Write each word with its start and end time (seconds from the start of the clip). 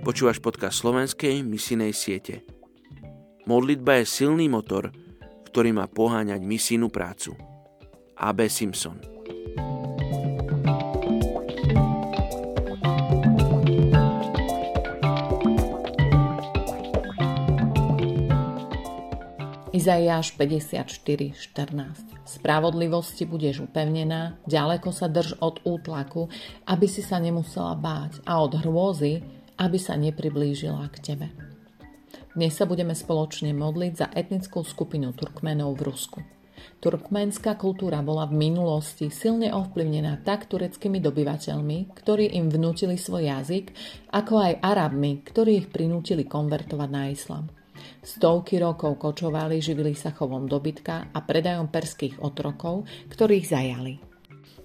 Počúvaš 0.00 0.40
podcast 0.40 0.80
slovenskej 0.80 1.44
misijnej 1.44 1.92
siete. 1.92 2.40
Modlitba 3.44 4.00
je 4.00 4.08
silný 4.08 4.48
motor, 4.48 4.88
ktorý 5.52 5.76
má 5.76 5.92
poháňať 5.92 6.40
misijnú 6.40 6.88
prácu. 6.88 7.36
A.B. 8.16 8.48
Simpson 8.48 8.96
Izaiáš 19.76 20.36
54.14 20.36 22.20
Spravodlivosti 22.24 23.24
budeš 23.24 23.64
upevnená, 23.64 24.36
ďaleko 24.44 24.92
sa 24.92 25.08
drž 25.08 25.40
od 25.40 25.60
útlaku, 25.64 26.28
aby 26.68 26.84
si 26.88 27.00
sa 27.00 27.16
nemusela 27.16 27.76
báť 27.76 28.20
a 28.28 28.44
od 28.44 28.60
hrôzy, 28.60 29.39
aby 29.60 29.76
sa 29.76 30.00
nepriblížila 30.00 30.88
k 30.88 30.96
tebe. 31.04 31.28
Dnes 32.32 32.56
sa 32.56 32.64
budeme 32.64 32.96
spoločne 32.96 33.52
modliť 33.52 33.92
za 33.92 34.08
etnickú 34.08 34.64
skupinu 34.64 35.12
Turkmenov 35.12 35.76
v 35.76 35.84
Rusku. 35.84 36.20
Turkmenská 36.80 37.56
kultúra 37.60 38.00
bola 38.00 38.24
v 38.24 38.48
minulosti 38.48 39.12
silne 39.12 39.52
ovplyvnená 39.52 40.24
tak 40.24 40.48
tureckými 40.48 41.00
dobyvateľmi, 41.00 41.92
ktorí 41.92 42.36
im 42.40 42.48
vnútili 42.48 42.96
svoj 42.96 43.28
jazyk, 43.28 43.66
ako 44.16 44.34
aj 44.40 44.52
Arabmi, 44.64 45.20
ktorí 45.24 45.64
ich 45.64 45.68
prinútili 45.68 46.24
konvertovať 46.24 46.88
na 46.88 47.12
islam. 47.12 47.48
Stovky 48.00 48.60
rokov 48.60 48.96
kočovali, 49.00 49.60
živili 49.60 49.96
sa 49.96 50.12
chovom 50.12 50.48
dobytka 50.48 51.12
a 51.12 51.18
predajom 51.24 51.68
perských 51.68 52.20
otrokov, 52.20 52.88
ktorých 53.12 53.44
zajali. 53.48 54.09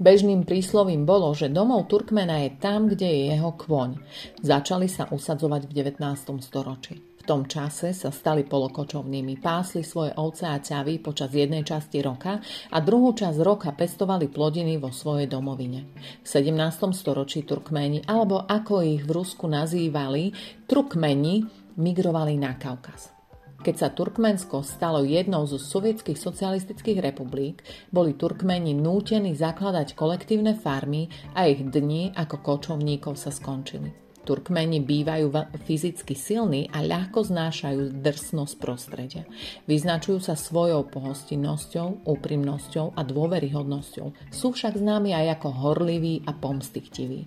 Bežným 0.00 0.48
príslovím 0.48 1.04
bolo, 1.04 1.28
že 1.36 1.52
domov 1.52 1.92
Turkmena 1.92 2.40
je 2.48 2.56
tam, 2.56 2.88
kde 2.88 3.04
je 3.04 3.22
jeho 3.36 3.52
kvoň. 3.52 4.00
Začali 4.40 4.88
sa 4.88 5.04
usadzovať 5.12 5.68
v 5.68 5.72
19. 5.76 6.40
storočí. 6.40 7.04
V 7.20 7.28
tom 7.28 7.44
čase 7.44 7.92
sa 7.92 8.08
stali 8.08 8.48
polokočovnými, 8.48 9.44
pásli 9.44 9.84
svoje 9.84 10.16
ovce 10.16 10.48
a 10.48 10.56
ťavy 10.56 11.04
počas 11.04 11.28
jednej 11.36 11.68
časti 11.68 12.00
roka 12.00 12.40
a 12.72 12.80
druhú 12.80 13.12
časť 13.12 13.44
roka 13.44 13.76
pestovali 13.76 14.32
plodiny 14.32 14.80
vo 14.80 14.88
svojej 14.88 15.28
domovine. 15.28 15.92
V 16.24 16.26
17. 16.26 16.96
storočí 16.96 17.44
Turkmeni, 17.44 18.00
alebo 18.08 18.40
ako 18.40 18.80
ich 18.80 19.04
v 19.04 19.12
Rusku 19.12 19.52
nazývali, 19.52 20.32
Turkmeni, 20.64 21.44
migrovali 21.76 22.40
na 22.40 22.56
Kaukaz. 22.56 23.19
Keď 23.60 23.74
sa 23.76 23.92
Turkmensko 23.92 24.64
stalo 24.64 25.04
jednou 25.04 25.44
zo 25.44 25.60
sovietských 25.60 26.16
socialistických 26.16 27.04
republik, 27.04 27.60
boli 27.92 28.16
Turkmeni 28.16 28.72
nútení 28.72 29.36
zakladať 29.36 29.92
kolektívne 29.92 30.56
farmy 30.56 31.12
a 31.36 31.44
ich 31.44 31.60
dni 31.60 32.16
ako 32.16 32.40
kočovníkov 32.40 33.20
sa 33.20 33.28
skončili. 33.28 34.09
Turkmeni 34.20 34.84
bývajú 34.84 35.32
fyzicky 35.64 36.12
silní 36.12 36.68
a 36.70 36.84
ľahko 36.84 37.24
znášajú 37.24 38.04
drsnosť 38.04 38.54
prostredia. 38.60 39.24
Vyznačujú 39.64 40.20
sa 40.20 40.36
svojou 40.36 40.86
pohostinnosťou, 40.92 42.04
úprimnosťou 42.04 42.94
a 42.94 43.00
dôveryhodnosťou. 43.00 44.30
Sú 44.30 44.52
však 44.52 44.76
známi 44.76 45.16
aj 45.16 45.40
ako 45.40 45.48
horliví 45.50 46.22
a 46.28 46.36
pomstichtiví. 46.36 47.26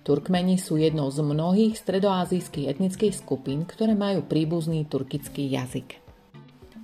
Turkmeni 0.00 0.56
sú 0.56 0.80
jednou 0.80 1.12
z 1.12 1.20
mnohých 1.20 1.76
stredoazijských 1.76 2.72
etnických 2.72 3.14
skupín, 3.14 3.68
ktoré 3.68 3.92
majú 3.92 4.24
príbuzný 4.24 4.88
turkický 4.88 5.44
jazyk. 5.44 6.09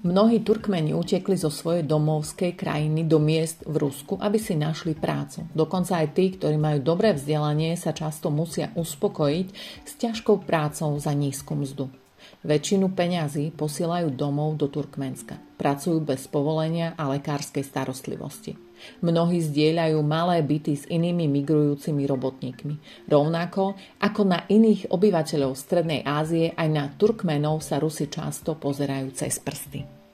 Mnohí 0.06 0.46
Turkmeni 0.46 0.94
utekli 0.94 1.34
zo 1.34 1.50
svojej 1.50 1.82
domovskej 1.82 2.54
krajiny 2.54 3.10
do 3.10 3.18
miest 3.18 3.66
v 3.66 3.74
Rusku, 3.74 4.14
aby 4.22 4.38
si 4.38 4.54
našli 4.54 4.94
prácu. 4.94 5.50
Dokonca 5.50 5.98
aj 5.98 6.14
tí, 6.14 6.30
ktorí 6.30 6.54
majú 6.54 6.78
dobré 6.78 7.10
vzdelanie, 7.10 7.74
sa 7.74 7.90
často 7.90 8.30
musia 8.30 8.70
uspokojiť 8.78 9.46
s 9.82 9.92
ťažkou 9.98 10.46
prácou 10.46 10.94
za 11.02 11.10
nízku 11.10 11.58
mzdu. 11.58 12.05
Väčšinu 12.44 12.92
peňazí 12.92 13.54
posielajú 13.54 14.12
domov 14.12 14.60
do 14.60 14.68
Turkmenska. 14.68 15.40
Pracujú 15.56 16.04
bez 16.04 16.28
povolenia 16.28 16.92
a 16.98 17.08
lekárskej 17.08 17.64
starostlivosti. 17.64 18.56
Mnohí 19.00 19.40
zdieľajú 19.40 19.98
malé 20.04 20.44
byty 20.44 20.72
s 20.76 20.84
inými 20.84 21.24
migrujúcimi 21.32 22.04
robotníkmi. 22.04 23.08
Rovnako 23.08 23.76
ako 23.98 24.22
na 24.28 24.44
iných 24.46 24.92
obyvateľov 24.92 25.56
Strednej 25.56 26.04
Ázie, 26.04 26.52
aj 26.52 26.68
na 26.68 26.84
Turkmenov 26.92 27.64
sa 27.64 27.80
Rusi 27.80 28.12
často 28.12 28.52
pozerajú 28.52 29.16
cez 29.16 29.40
prsty. 29.40 30.05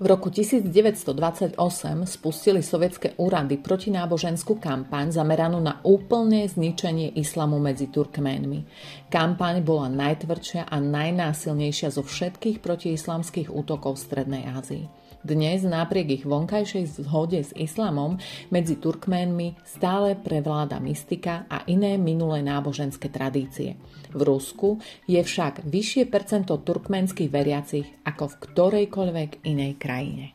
V 0.00 0.08
roku 0.08 0.32
1928 0.32 1.60
spustili 2.08 2.64
sovietské 2.64 3.12
úrady 3.20 3.60
protináboženskú 3.60 4.56
kampaň 4.56 5.12
zameranú 5.12 5.60
na 5.60 5.76
úplné 5.84 6.48
zničenie 6.48 7.20
islamu 7.20 7.60
medzi 7.60 7.92
Turkménmi. 7.92 8.64
Kampaň 9.12 9.60
bola 9.60 9.92
najtvrdšia 9.92 10.72
a 10.72 10.80
najnásilnejšia 10.80 11.92
zo 11.92 12.00
všetkých 12.00 12.64
protiislamských 12.64 13.52
útokov 13.52 14.00
v 14.00 14.04
Strednej 14.08 14.48
Ázii. 14.48 14.88
Dnes 15.20 15.60
napriek 15.68 16.08
ich 16.16 16.24
vonkajšej 16.24 17.04
zhode 17.04 17.44
s 17.44 17.52
islamom 17.52 18.16
medzi 18.48 18.80
Turkménmi 18.80 19.52
stále 19.68 20.16
prevláda 20.16 20.80
mystika 20.80 21.44
a 21.44 21.60
iné 21.68 22.00
minulé 22.00 22.40
náboženské 22.40 23.12
tradície. 23.12 23.76
V 24.16 24.20
Rusku 24.24 24.80
je 25.04 25.20
však 25.20 25.68
vyššie 25.68 26.08
percento 26.08 26.56
turkmenských 26.56 27.28
veriacich 27.28 27.84
ako 28.08 28.32
v 28.32 28.38
ktorejkoľvek 28.48 29.30
inej 29.44 29.76
krajine. 29.76 30.32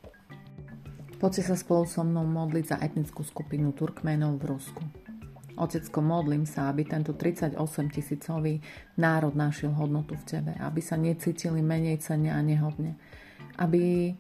Poďte 1.18 1.50
sa 1.50 1.56
spolu 1.57 1.90
so 1.90 2.06
mnou 2.06 2.29
modliť 2.29 2.66
za 2.69 2.78
etnickú 2.78 3.25
skupinu 3.25 3.74
Turkmenov 3.74 4.38
v 4.38 4.53
Rusku. 4.53 4.85
Otecko, 5.57 6.06
modlím 6.06 6.45
sa, 6.45 6.69
aby 6.69 6.85
tento 6.85 7.18
38 7.18 7.57
tisícový 7.90 8.62
národ 9.01 9.34
našiel 9.34 9.74
hodnotu 9.74 10.13
v 10.13 10.24
Tebe, 10.29 10.53
aby 10.62 10.78
sa 10.78 10.94
necítili 10.94 11.66
menej 11.66 12.06
cene 12.06 12.29
a 12.29 12.38
nehodne, 12.45 13.01
aby 13.57 14.13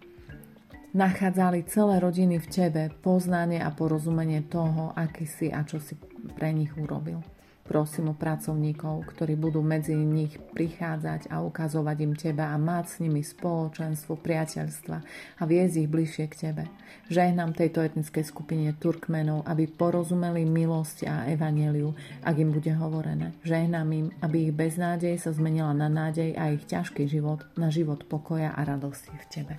nachádzali 0.95 1.67
celé 1.67 1.99
rodiny 1.99 2.39
v 2.39 2.47
tebe 2.47 2.83
poznanie 3.03 3.59
a 3.59 3.69
porozumenie 3.75 4.47
toho, 4.47 4.95
aký 4.95 5.27
si 5.27 5.51
a 5.51 5.67
čo 5.67 5.83
si 5.83 5.99
pre 6.39 6.55
nich 6.55 6.71
urobil. 6.79 7.19
Prosím 7.65 8.13
o 8.13 8.15
pracovníkov, 8.15 9.09
ktorí 9.09 9.33
budú 9.33 9.65
medzi 9.65 9.97
nich 9.97 10.37
prichádzať 10.37 11.33
a 11.33 11.41
ukazovať 11.41 11.97
im 12.05 12.13
teba 12.13 12.53
a 12.53 12.61
mať 12.61 12.85
s 12.85 12.95
nimi 13.01 13.25
spoločenstvo, 13.25 14.21
priateľstva 14.21 14.97
a 15.41 15.43
viesť 15.49 15.75
ich 15.81 15.89
bližšie 15.89 16.25
k 16.29 16.35
tebe. 16.45 16.63
Žehnám 17.09 17.57
tejto 17.57 17.81
etnickej 17.81 18.21
skupine 18.21 18.69
Turkmenov, 18.77 19.49
aby 19.49 19.65
porozumeli 19.65 20.45
milosti 20.45 21.09
a 21.09 21.25
evaneliu, 21.25 21.97
ak 22.21 22.37
im 22.37 22.53
bude 22.53 22.69
hovorené. 22.69 23.33
Žehnám 23.41 23.89
im, 23.97 24.07
aby 24.21 24.49
ich 24.49 24.53
beznádej 24.53 25.17
sa 25.17 25.33
zmenila 25.33 25.73
na 25.73 25.89
nádej 25.89 26.37
a 26.37 26.53
ich 26.53 26.69
ťažký 26.69 27.09
život 27.09 27.49
na 27.57 27.73
život 27.73 28.05
pokoja 28.05 28.53
a 28.53 28.61
radosti 28.61 29.09
v 29.09 29.25
tebe. 29.33 29.53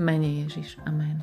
Mene 0.00 0.48
Ježiš. 0.48 0.80
Amen. 0.88 1.20